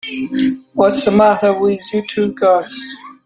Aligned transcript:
What's 0.73 1.05
the 1.05 1.11
matter 1.11 1.53
with 1.59 1.83
you 1.93 2.01
two 2.07 2.33
guys? 2.33 2.75